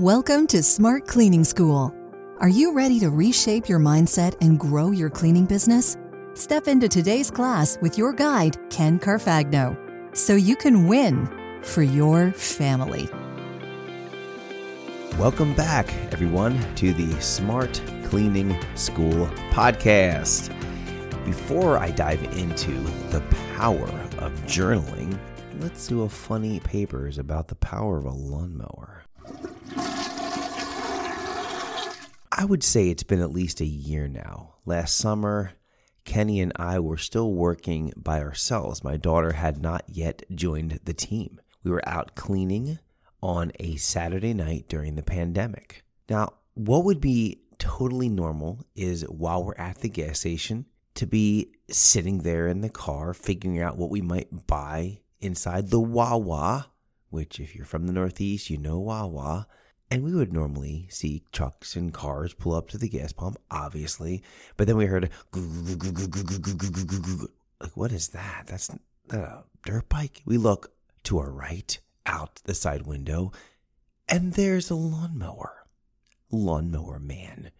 [0.00, 1.94] Welcome to Smart Cleaning School.
[2.38, 5.98] Are you ready to reshape your mindset and grow your cleaning business?
[6.32, 9.76] Step into today's class with your guide, Ken Carfagno,
[10.16, 11.28] so you can win
[11.62, 13.10] for your family.
[15.18, 20.48] Welcome back, everyone, to the Smart Cleaning School podcast.
[21.26, 22.72] Before I dive into
[23.10, 23.20] the
[23.54, 25.18] power of journaling,
[25.58, 28.99] let's do a funny papers about the power of a lawnmower.
[32.40, 34.54] I would say it's been at least a year now.
[34.64, 35.52] Last summer,
[36.06, 38.82] Kenny and I were still working by ourselves.
[38.82, 41.38] My daughter had not yet joined the team.
[41.62, 42.78] We were out cleaning
[43.22, 45.84] on a Saturday night during the pandemic.
[46.08, 51.52] Now, what would be totally normal is while we're at the gas station to be
[51.68, 56.70] sitting there in the car figuring out what we might buy inside the Wawa,
[57.10, 59.46] which, if you're from the Northeast, you know Wawa.
[59.90, 64.22] And we would normally see trucks and cars pull up to the gas pump, obviously.
[64.56, 65.10] But then we heard,
[67.60, 68.44] like, what is that?
[68.46, 68.70] That's
[69.10, 70.22] a dirt bike.
[70.24, 70.72] We look
[71.04, 73.32] to our right, out the side window,
[74.08, 75.66] and there's a lawnmower.
[76.30, 77.50] Lawnmower man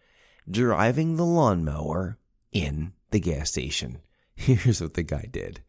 [0.49, 2.17] driving the lawnmower
[2.51, 3.99] in the gas station.
[4.35, 5.61] Here's what the guy did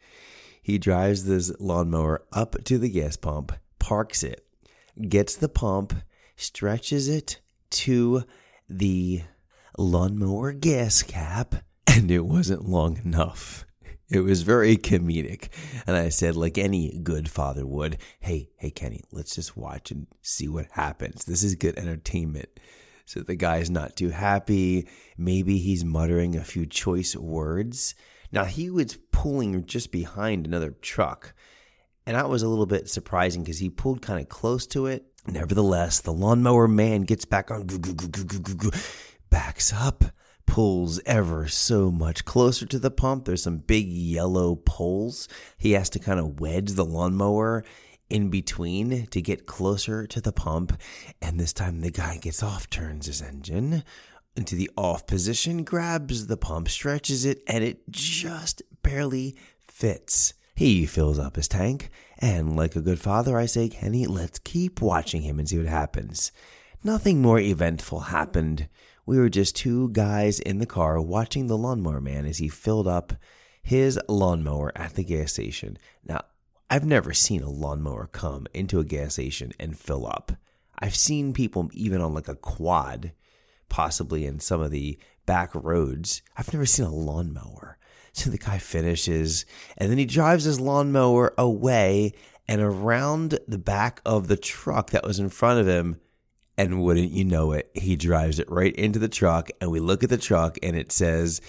[0.62, 4.46] he drives this lawnmower up to the gas pump, parks it,
[5.08, 5.92] gets the pump,
[6.36, 8.24] stretches it to
[8.68, 9.22] the
[9.78, 11.54] lawnmower gas cap,
[11.86, 13.64] and it wasn't long enough.
[14.12, 15.48] It was very comedic.
[15.86, 20.06] And I said, like any good father would, hey, hey, Kenny, let's just watch and
[20.20, 21.24] see what happens.
[21.24, 22.50] This is good entertainment.
[23.06, 24.86] So the guy's not too happy.
[25.16, 27.94] Maybe he's muttering a few choice words.
[28.30, 31.34] Now, he was pulling just behind another truck.
[32.06, 35.04] And that was a little bit surprising because he pulled kind of close to it.
[35.26, 37.68] Nevertheless, the lawnmower man gets back on,
[39.30, 40.04] backs up,
[40.46, 43.24] pulls ever so much closer to the pump.
[43.24, 45.28] There's some big yellow poles.
[45.56, 47.64] He has to kind of wedge the lawnmower
[48.10, 50.78] in between to get closer to the pump.
[51.22, 53.84] And this time the guy gets off, turns his engine
[54.36, 59.36] into the off position, grabs the pump, stretches it, and it just barely
[59.68, 60.34] fits.
[60.54, 61.90] He fills up his tank,
[62.22, 65.66] and like a good father, I say, Kenny, let's keep watching him and see what
[65.66, 66.30] happens.
[66.84, 68.68] Nothing more eventful happened.
[69.04, 72.86] We were just two guys in the car watching the lawnmower man as he filled
[72.86, 73.14] up
[73.60, 75.78] his lawnmower at the gas station.
[76.04, 76.22] Now,
[76.70, 80.32] I've never seen a lawnmower come into a gas station and fill up.
[80.78, 83.12] I've seen people even on like a quad,
[83.68, 84.96] possibly in some of the
[85.26, 86.22] back roads.
[86.36, 87.78] I've never seen a lawnmower.
[88.12, 89.46] So the guy finishes
[89.78, 92.12] and then he drives his lawnmower away
[92.46, 96.00] and around the back of the truck that was in front of him.
[96.58, 99.48] And wouldn't you know it, he drives it right into the truck.
[99.60, 101.40] And we look at the truck and it says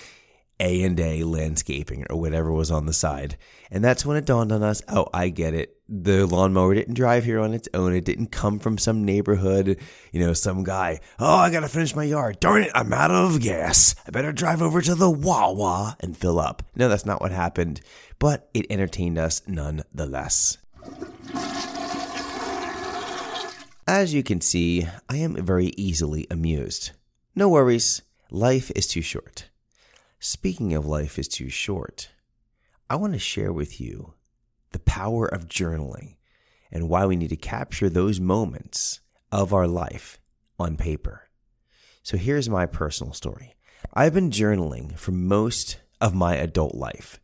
[0.63, 3.37] A and A landscaping or whatever was on the side.
[3.69, 5.75] And that's when it dawned on us, oh, I get it.
[5.89, 7.93] The lawnmower didn't drive here on its own.
[7.93, 9.77] It didn't come from some neighborhood,
[10.13, 12.39] you know, some guy, oh, I got to finish my yard.
[12.39, 13.93] Darn it, I'm out of gas.
[14.07, 16.63] I better drive over to the Wawa and fill up.
[16.75, 17.81] No, that's not what happened,
[18.17, 20.57] but it entertained us nonetheless.
[23.85, 26.91] As you can see, I am very easily amused.
[27.35, 28.01] No worries,
[28.31, 29.49] life is too short.
[30.25, 32.07] Speaking of life is too short,
[32.89, 34.13] I want to share with you
[34.71, 36.15] the power of journaling
[36.71, 39.01] and why we need to capture those moments
[39.33, 40.21] of our life
[40.57, 41.27] on paper.
[42.03, 43.55] So here's my personal story.
[43.93, 47.19] I've been journaling for most of my adult life.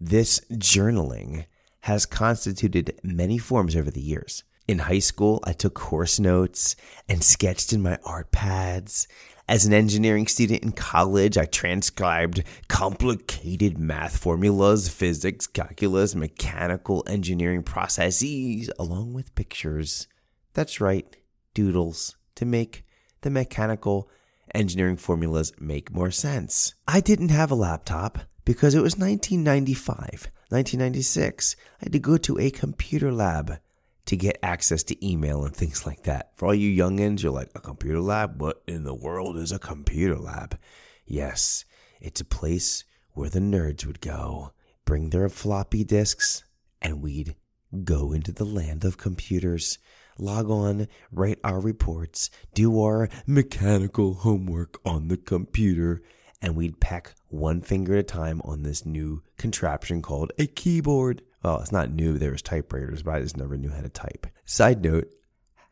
[0.00, 1.44] This journaling
[1.82, 4.42] has constituted many forms over the years.
[4.66, 6.74] In high school, I took course notes
[7.08, 9.06] and sketched in my art pads.
[9.50, 17.64] As an engineering student in college, I transcribed complicated math formulas, physics, calculus, mechanical engineering
[17.64, 20.06] processes, along with pictures.
[20.54, 21.16] That's right,
[21.52, 22.84] doodles, to make
[23.22, 24.08] the mechanical
[24.54, 26.74] engineering formulas make more sense.
[26.86, 31.56] I didn't have a laptop because it was 1995, 1996.
[31.58, 33.58] I had to go to a computer lab
[34.06, 36.32] to get access to email and things like that.
[36.36, 38.40] For all you youngins, you're like, a computer lab?
[38.40, 40.58] What in the world is a computer lab?
[41.06, 41.64] Yes,
[42.00, 44.52] it's a place where the nerds would go,
[44.84, 46.44] bring their floppy disks,
[46.80, 47.36] and we'd
[47.84, 49.78] go into the land of computers,
[50.18, 56.02] log on, write our reports, do our mechanical homework on the computer,
[56.42, 61.22] and we'd peck one finger at a time on this new contraption called a keyboard.
[61.42, 62.18] Well, it's not new.
[62.18, 64.26] There was typewriters, but I just never knew how to type.
[64.44, 65.08] Side note,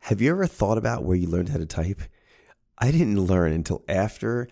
[0.01, 2.01] Have you ever thought about where you learned how to type?
[2.77, 4.47] I didn't learn until after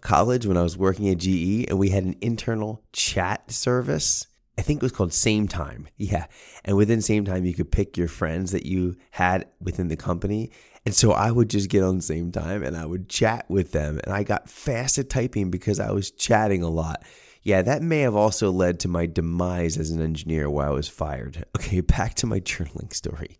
[0.00, 4.26] college when I was working at GE and we had an internal chat service.
[4.56, 5.86] I think it was called Sametime.
[5.96, 6.26] Yeah.
[6.64, 10.50] And within Sametime, you could pick your friends that you had within the company.
[10.86, 14.00] And so I would just get on Sametime and I would chat with them.
[14.04, 17.02] And I got fast at typing because I was chatting a lot.
[17.44, 20.88] Yeah, that may have also led to my demise as an engineer while I was
[20.88, 21.44] fired.
[21.56, 23.38] Okay, back to my journaling story.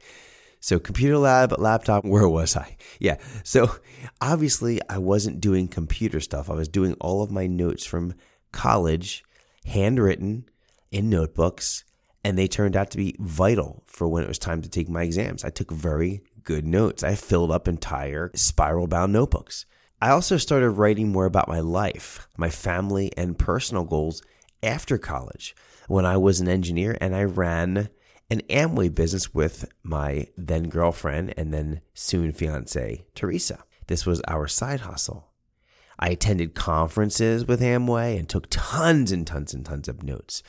[0.61, 2.77] So, computer lab, laptop, where was I?
[2.99, 3.17] Yeah.
[3.43, 3.77] So,
[4.21, 6.49] obviously, I wasn't doing computer stuff.
[6.49, 8.15] I was doing all of my notes from
[8.51, 9.25] college,
[9.67, 10.49] handwritten
[10.91, 11.85] in notebooks,
[12.25, 15.03] and they turned out to be vital for when it was time to take my
[15.03, 15.45] exams.
[15.45, 17.03] I took very good notes.
[17.03, 19.67] I filled up entire spiral bound notebooks.
[20.05, 24.23] I also started writing more about my life, my family, and personal goals
[24.63, 25.57] after college
[25.89, 27.89] when I was an engineer and I ran
[28.29, 33.65] an Amway business with my then girlfriend and then soon fiance, Teresa.
[33.87, 35.33] This was our side hustle.
[35.99, 40.43] I attended conferences with Amway and took tons and tons and tons of notes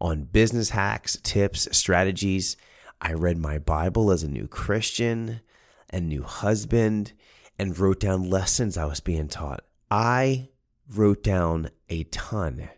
[0.00, 2.56] on business hacks, tips, strategies.
[3.00, 5.42] I read my Bible as a new Christian
[5.90, 7.12] and new husband
[7.58, 9.64] and wrote down lessons I was being taught.
[9.90, 10.48] I
[10.88, 12.68] wrote down a ton.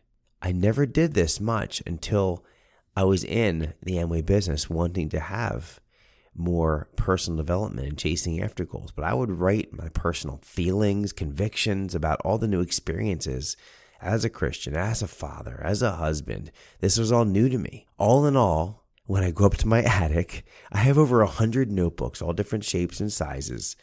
[0.41, 2.45] I never did this much until
[2.97, 5.81] I was in the Amway business wanting to have
[6.35, 8.93] more personal development and chasing after goals.
[8.93, 13.57] But I would write my personal feelings, convictions about all the new experiences
[14.01, 16.53] as a Christian, as a father, as a husband.
[16.81, 17.87] This was all new to me.
[17.99, 21.71] All in all, when I go up to my attic, I have over a hundred
[21.71, 23.77] notebooks, all different shapes and sizes,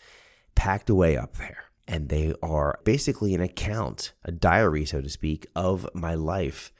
[0.55, 1.65] packed away up there.
[1.87, 6.71] And they are basically an account, a diary, so to speak, of my life.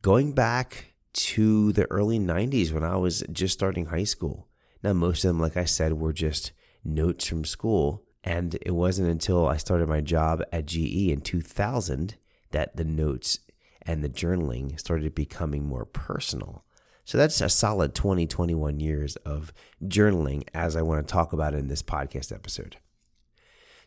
[0.00, 4.48] Going back to the early 90s when I was just starting high school.
[4.82, 6.52] Now, most of them, like I said, were just
[6.82, 8.04] notes from school.
[8.24, 12.16] And it wasn't until I started my job at GE in 2000
[12.52, 13.40] that the notes
[13.82, 16.64] and the journaling started becoming more personal.
[17.04, 19.52] So that's a solid 20, 21 years of
[19.82, 22.76] journaling, as I want to talk about in this podcast episode.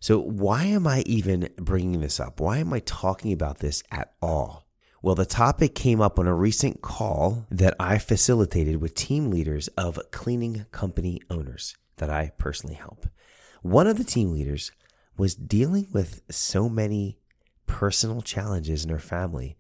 [0.06, 2.40] So, why am I even bringing this up?
[2.40, 4.68] Why am I talking about this at all?
[5.02, 9.68] Well, the topic came up on a recent call that I facilitated with team leaders
[9.70, 13.08] of cleaning company owners that I personally help.
[13.64, 14.72] One of the team leaders
[15.18, 17.18] was dealing with so many
[17.66, 19.58] personal challenges in her family,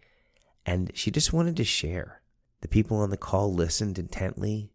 [0.64, 2.22] and she just wanted to share.
[2.62, 4.70] The people on the call listened intently,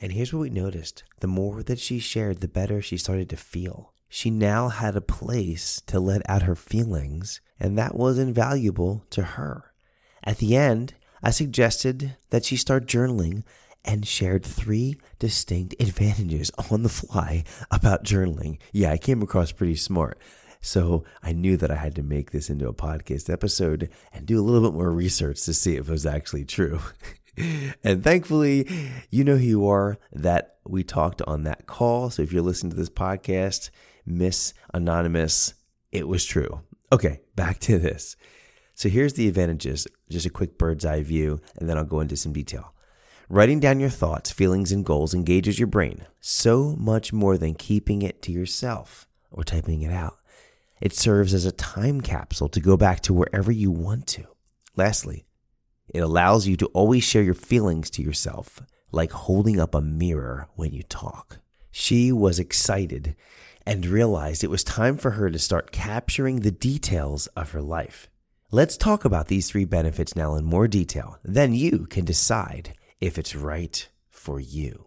[0.00, 3.36] and here's what we noticed the more that she shared, the better she started to
[3.36, 3.92] feel.
[4.12, 9.22] She now had a place to let out her feelings, and that was invaluable to
[9.22, 9.72] her.
[10.24, 13.44] At the end, I suggested that she start journaling
[13.84, 18.58] and shared three distinct advantages on the fly about journaling.
[18.72, 20.18] Yeah, I came across pretty smart.
[20.60, 24.40] So I knew that I had to make this into a podcast episode and do
[24.40, 26.80] a little bit more research to see if it was actually true.
[27.84, 28.68] and thankfully,
[29.08, 32.10] you know who you are that we talked on that call.
[32.10, 33.70] So if you're listening to this podcast,
[34.06, 35.54] Miss Anonymous,
[35.92, 36.62] it was true.
[36.92, 38.16] Okay, back to this.
[38.74, 42.16] So here's the advantages, just a quick bird's eye view, and then I'll go into
[42.16, 42.74] some detail.
[43.28, 48.02] Writing down your thoughts, feelings, and goals engages your brain so much more than keeping
[48.02, 50.18] it to yourself or typing it out.
[50.80, 54.24] It serves as a time capsule to go back to wherever you want to.
[54.76, 55.26] Lastly,
[55.94, 60.48] it allows you to always share your feelings to yourself, like holding up a mirror
[60.56, 61.38] when you talk.
[61.70, 63.14] She was excited
[63.66, 68.08] and realized it was time for her to start capturing the details of her life.
[68.50, 71.18] Let's talk about these three benefits now in more detail.
[71.22, 74.86] Then you can decide if it's right for you.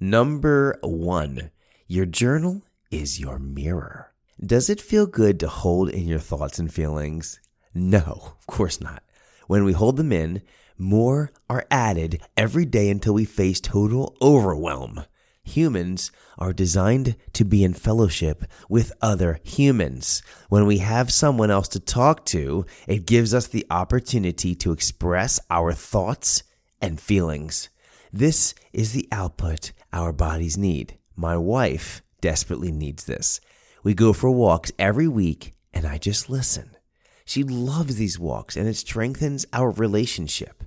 [0.00, 1.50] Number one,
[1.86, 4.12] your journal is your mirror.
[4.44, 7.40] Does it feel good to hold in your thoughts and feelings?
[7.72, 9.02] No, of course not.
[9.46, 10.42] When we hold them in,
[10.76, 15.04] more are added every day until we face total overwhelm.
[15.46, 20.20] Humans are designed to be in fellowship with other humans.
[20.48, 25.38] When we have someone else to talk to, it gives us the opportunity to express
[25.48, 26.42] our thoughts
[26.82, 27.68] and feelings.
[28.12, 30.98] This is the output our bodies need.
[31.14, 33.40] My wife desperately needs this.
[33.84, 36.76] We go for walks every week, and I just listen.
[37.24, 40.64] She loves these walks, and it strengthens our relationship.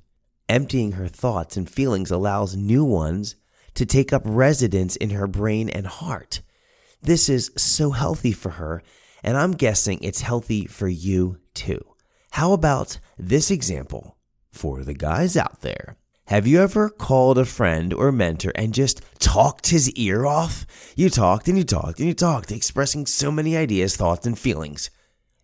[0.47, 3.35] Emptying her thoughts and feelings allows new ones
[3.79, 6.41] to take up residence in her brain and heart.
[7.01, 8.83] This is so healthy for her,
[9.23, 11.79] and I'm guessing it's healthy for you too.
[12.31, 14.17] How about this example
[14.51, 15.95] for the guys out there?
[16.27, 20.65] Have you ever called a friend or mentor and just talked his ear off?
[20.97, 24.89] You talked and you talked and you talked, expressing so many ideas, thoughts, and feelings.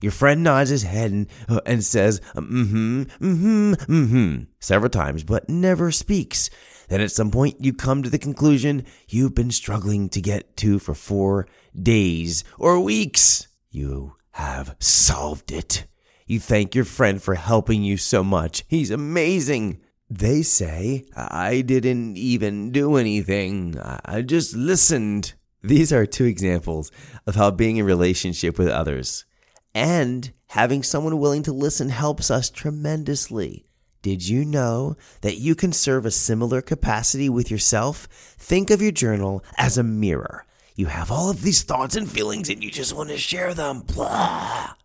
[0.02, 4.44] Your friend nods his head and, uh, and says, mm hmm, mm hmm, mm hmm,
[4.60, 6.50] several times, but never speaks.
[6.90, 10.80] Then at some point, you come to the conclusion you've been struggling to get to
[10.80, 11.48] for four
[11.80, 13.48] days or weeks.
[13.72, 15.86] You have solved it.
[16.28, 18.64] You thank your friend for helping you so much.
[18.68, 19.82] He's amazing.
[20.10, 23.80] They say, I didn't even do anything.
[23.80, 25.34] I just listened.
[25.64, 26.92] These are two examples
[27.26, 29.26] of how being in relationship with others
[29.74, 33.66] and having someone willing to listen helps us tremendously.
[34.06, 38.08] Did you know that you can serve a similar capacity with yourself?
[38.38, 40.46] Think of your journal as a mirror.
[40.76, 43.80] You have all of these thoughts and feelings and you just want to share them.
[43.80, 44.76] Blah.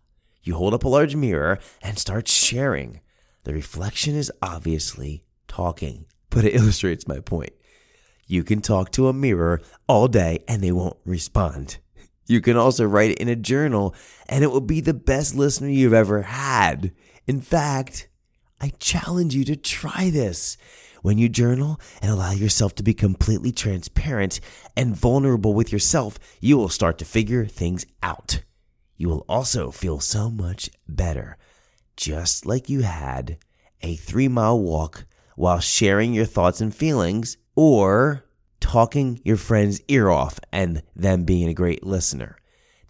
[0.41, 3.01] You hold up a large mirror and start sharing.
[3.43, 7.53] The reflection is obviously talking, but it illustrates my point.
[8.25, 11.77] You can talk to a mirror all day and they won't respond.
[12.25, 13.93] You can also write it in a journal
[14.27, 16.91] and it will be the best listener you've ever had.
[17.27, 18.07] In fact,
[18.61, 20.55] I challenge you to try this.
[21.01, 24.39] When you journal and allow yourself to be completely transparent
[24.77, 28.43] and vulnerable with yourself, you will start to figure things out.
[28.97, 31.37] You will also feel so much better
[31.97, 33.37] just like you had
[33.81, 38.23] a three mile walk while sharing your thoughts and feelings or
[38.59, 42.37] talking your friend's ear off and them being a great listener.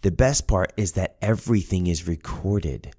[0.02, 2.94] The best part is that everything is recorded.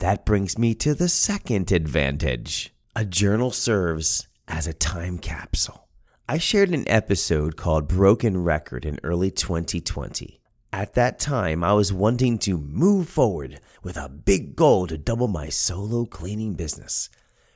[0.00, 2.72] That brings me to the second advantage.
[2.96, 5.88] A journal serves as a time capsule.
[6.26, 10.40] I shared an episode called Broken Record in early 2020.
[10.72, 15.28] At that time, I was wanting to move forward with a big goal to double
[15.28, 17.10] my solo cleaning business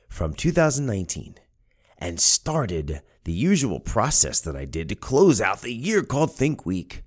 [0.07, 1.37] from 2019
[1.97, 6.63] and started the usual process that I did to close out the year called Think
[6.63, 7.01] Week.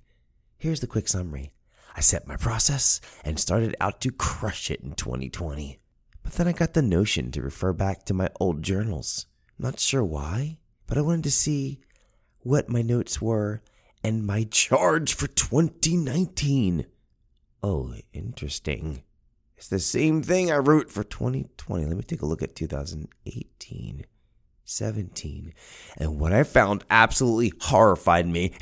[0.57, 1.53] Here's the quick summary
[1.95, 5.79] I set my process and started out to crush it in 2020.
[6.23, 9.25] But then I got the notion to refer back to my old journals.
[9.57, 11.79] Not sure why, but I wanted to see
[12.39, 13.61] what my notes were
[14.03, 16.85] and my charge for 2019.
[17.61, 19.03] Oh, interesting.
[19.57, 21.85] It's the same thing I wrote for 2020.
[21.85, 24.05] Let me take a look at 2018,
[24.63, 25.53] 17.
[25.97, 28.53] And what I found absolutely horrified me.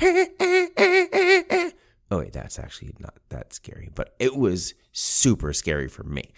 [2.10, 6.32] oh, wait, that's actually not that scary, but it was super scary for me.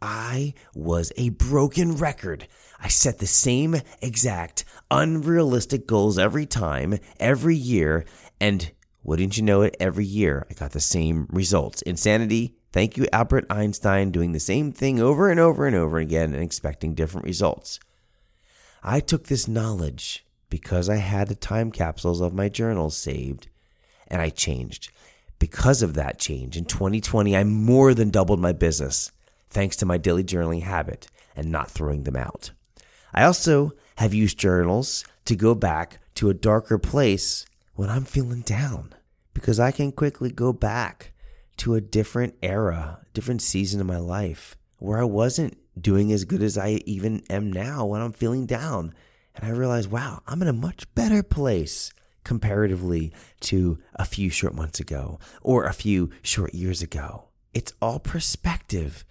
[0.00, 2.46] I was a broken record.
[2.78, 8.04] I set the same exact unrealistic goals every time, every year,
[8.40, 8.70] and
[9.02, 11.82] wouldn't you know it, every year I got the same results.
[11.82, 12.54] Insanity.
[12.70, 16.42] Thank you, Albert Einstein, doing the same thing over and over and over again and
[16.42, 17.80] expecting different results.
[18.82, 23.48] I took this knowledge because I had the time capsules of my journals saved
[24.08, 24.90] and I changed.
[25.38, 29.12] Because of that change, in 2020, I more than doubled my business
[29.50, 32.50] thanks to my daily journaling habit and not throwing them out.
[33.14, 38.40] I also have used journals to go back to a darker place when I'm feeling
[38.40, 38.94] down
[39.34, 41.12] because I can quickly go back
[41.58, 46.42] to a different era, different season of my life where I wasn't doing as good
[46.42, 48.94] as I even am now when I'm feeling down.
[49.34, 51.92] And I realize, wow, I'm in a much better place
[52.28, 57.24] comparatively to a few short months ago or a few short years ago.
[57.54, 59.06] It's all perspective.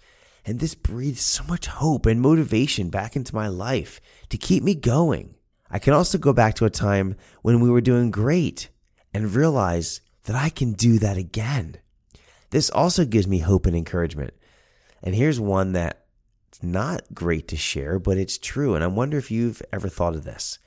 [0.46, 4.76] And this breathes so much hope and motivation back into my life to keep me
[4.76, 5.34] going.
[5.68, 8.68] I can also go back to a time when we were doing great
[9.12, 11.74] and realize that I can do that again.
[12.50, 14.32] This also gives me hope and encouragement.
[15.02, 18.76] And here's one that's not great to share, but it's true.
[18.76, 20.60] And I wonder if you've ever thought of this.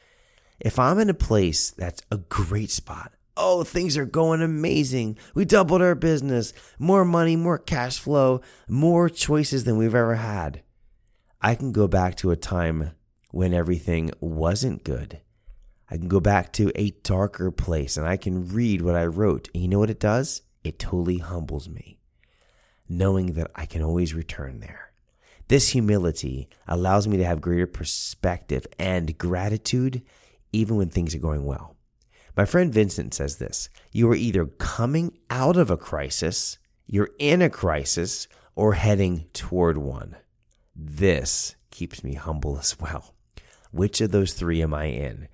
[0.61, 5.17] If I'm in a place that's a great spot, oh, things are going amazing.
[5.33, 10.61] We doubled our business, more money, more cash flow, more choices than we've ever had.
[11.41, 12.91] I can go back to a time
[13.31, 15.21] when everything wasn't good.
[15.89, 19.49] I can go back to a darker place and I can read what I wrote.
[19.55, 20.43] And you know what it does?
[20.63, 21.97] It totally humbles me,
[22.87, 24.91] knowing that I can always return there.
[25.47, 30.03] This humility allows me to have greater perspective and gratitude
[30.51, 31.75] even when things are going well.
[32.35, 37.41] My friend Vincent says this You are either coming out of a crisis, you're in
[37.41, 40.15] a crisis, or heading toward one.
[40.75, 43.13] This keeps me humble as well.
[43.71, 45.27] Which of those three am I in?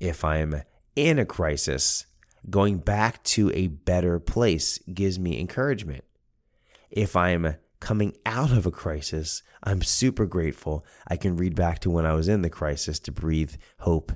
[0.00, 0.62] If I'm
[0.96, 2.06] in a crisis,
[2.48, 6.04] going back to a better place gives me encouragement.
[6.90, 10.84] If I'm coming out of a crisis, I'm super grateful.
[11.08, 14.12] I can read back to when I was in the crisis to breathe hope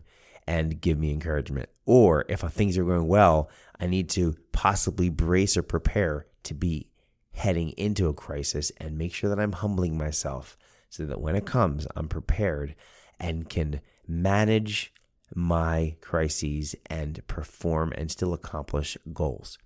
[0.46, 1.68] and give me encouragement.
[1.84, 3.50] Or if things are going well,
[3.80, 6.88] I need to possibly brace or prepare to be
[7.32, 10.56] heading into a crisis and make sure that I'm humbling myself
[10.88, 12.74] so that when it comes, I'm prepared
[13.20, 14.92] and can manage
[15.34, 19.58] my crises and perform and still accomplish goals.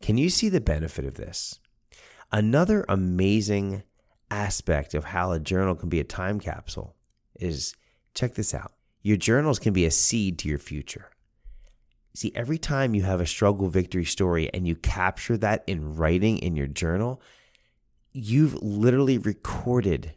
[0.00, 1.60] Can you see the benefit of this?
[2.32, 3.82] Another amazing
[4.30, 6.96] aspect of how a journal can be a time capsule
[7.38, 7.76] is
[8.14, 8.72] check this out.
[9.06, 11.10] Your journals can be a seed to your future.
[12.12, 16.38] See, every time you have a struggle victory story and you capture that in writing
[16.38, 17.22] in your journal,
[18.12, 20.14] you've literally recorded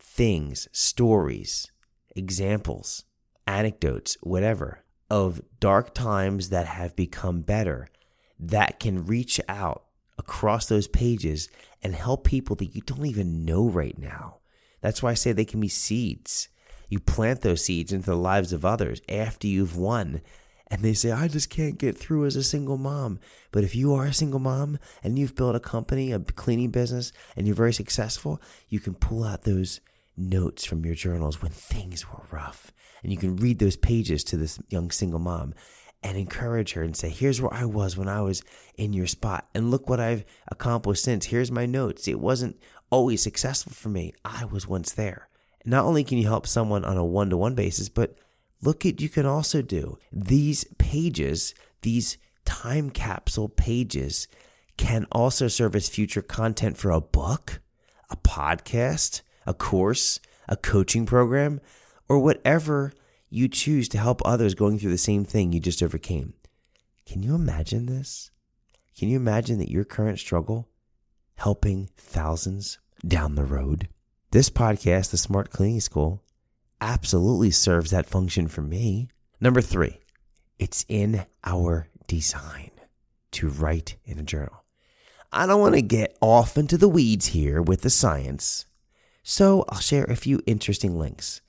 [0.00, 1.70] things, stories,
[2.16, 3.04] examples,
[3.46, 7.86] anecdotes, whatever, of dark times that have become better
[8.36, 9.84] that can reach out
[10.18, 11.48] across those pages
[11.84, 14.38] and help people that you don't even know right now.
[14.80, 16.48] That's why I say they can be seeds.
[16.88, 20.22] You plant those seeds into the lives of others after you've won.
[20.70, 23.20] And they say, I just can't get through as a single mom.
[23.52, 27.12] But if you are a single mom and you've built a company, a cleaning business,
[27.36, 29.80] and you're very successful, you can pull out those
[30.16, 32.70] notes from your journals when things were rough.
[33.02, 35.54] And you can read those pages to this young single mom
[36.02, 38.42] and encourage her and say, Here's where I was when I was
[38.76, 39.48] in your spot.
[39.54, 41.26] And look what I've accomplished since.
[41.26, 42.08] Here's my notes.
[42.08, 44.12] It wasn't always successful for me.
[44.24, 45.28] I was once there.
[45.64, 48.16] Not only can you help someone on a one to one basis, but
[48.62, 54.28] look at you can also do these pages, these time capsule pages
[54.76, 57.60] can also serve as future content for a book,
[58.10, 61.60] a podcast, a course, a coaching program,
[62.08, 62.92] or whatever
[63.28, 66.32] you choose to help others going through the same thing you just overcame.
[67.04, 68.30] Can you imagine this?
[68.96, 70.68] Can you imagine that your current struggle
[71.36, 73.88] helping thousands down the road?
[74.30, 76.22] This podcast, The Smart Cleaning School,
[76.80, 79.08] absolutely serves that function for me.
[79.40, 79.98] Number three,
[80.58, 82.70] it's in our design
[83.32, 84.64] to write in a journal.
[85.32, 88.66] I don't want to get off into the weeds here with the science,
[89.22, 91.40] so I'll share a few interesting links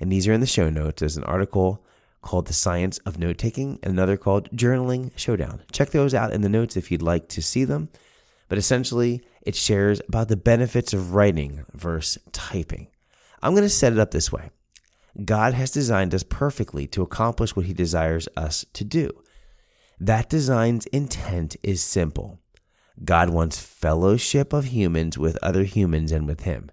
[0.00, 1.00] and these are in the show notes.
[1.00, 1.84] There's an article
[2.22, 5.62] called The Science of Note Taking and another called Journaling Showdown.
[5.72, 7.88] Check those out in the notes if you'd like to see them.
[8.48, 12.86] But essentially, it shares about the benefits of writing versus typing.
[13.40, 14.50] I'm going to set it up this way
[15.24, 19.10] God has designed us perfectly to accomplish what He desires us to do.
[19.98, 22.40] That design's intent is simple
[23.02, 26.70] God wants fellowship of humans with other humans and with Him.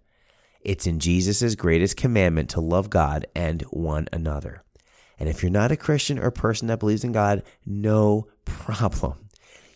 [0.60, 4.66] It's in Jesus' greatest commandment to love God and one another.
[5.18, 9.25] And if you're not a Christian or a person that believes in God, no problem.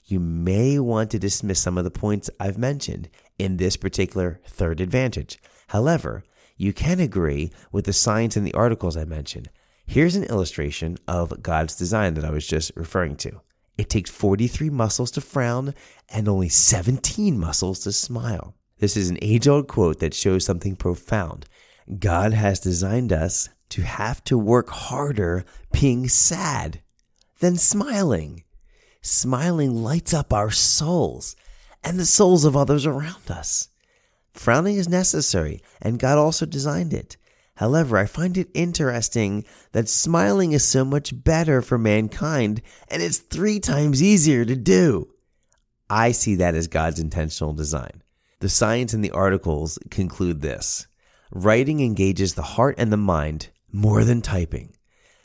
[0.09, 4.81] You may want to dismiss some of the points I've mentioned in this particular third
[4.81, 5.37] advantage.
[5.67, 6.23] However,
[6.57, 9.51] you can agree with the science in the articles I mentioned.
[9.85, 13.41] Here's an illustration of God's design that I was just referring to.
[13.77, 15.75] It takes 43 muscles to frown
[16.09, 18.55] and only 17 muscles to smile.
[18.79, 21.45] This is an age old quote that shows something profound.
[21.99, 26.81] God has designed us to have to work harder being sad
[27.41, 28.43] than smiling.
[29.01, 31.35] Smiling lights up our souls
[31.83, 33.69] and the souls of others around us.
[34.33, 37.17] Frowning is necessary, and God also designed it.
[37.55, 43.17] However, I find it interesting that smiling is so much better for mankind, and it's
[43.17, 45.09] three times easier to do.
[45.89, 48.03] I see that as God's intentional design.
[48.39, 50.87] The science in the articles conclude this
[51.31, 54.73] writing engages the heart and the mind more than typing.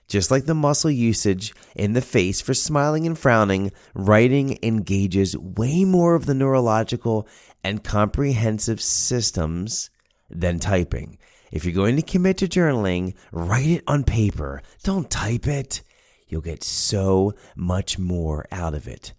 [0.08, 5.84] Just like the muscle usage in the face for smiling and frowning, writing engages way
[5.84, 7.26] more of the neurological
[7.62, 9.90] and comprehensive systems
[10.28, 11.18] than typing.
[11.50, 14.60] If you're going to commit to journaling, write it on paper.
[14.82, 15.82] Don't type it.
[16.28, 19.14] You'll get so much more out of it.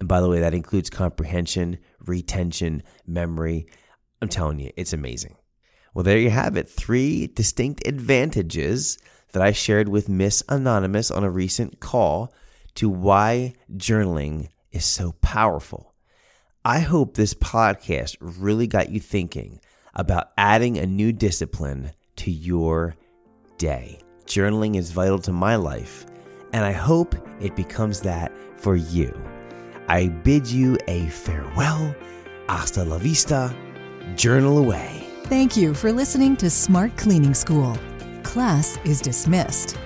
[0.00, 3.66] And by the way, that includes comprehension, retention, memory.
[4.20, 5.36] I'm telling you, it's amazing.
[5.92, 6.68] Well, there you have it.
[6.68, 8.98] Three distinct advantages
[9.34, 12.32] that I shared with Miss Anonymous on a recent call
[12.76, 15.92] to why journaling is so powerful.
[16.64, 19.60] I hope this podcast really got you thinking
[19.92, 22.94] about adding a new discipline to your
[23.58, 24.00] day.
[24.24, 26.06] Journaling is vital to my life,
[26.52, 29.12] and I hope it becomes that for you.
[29.88, 31.92] I bid you a farewell.
[32.48, 33.52] Hasta la vista.
[34.14, 35.08] Journal away.
[35.24, 37.76] Thank you for listening to Smart Cleaning School.
[38.34, 39.76] Class is dismissed.